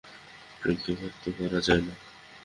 [0.61, 1.93] প্রেমকে ব্যক্ত করা যায় না।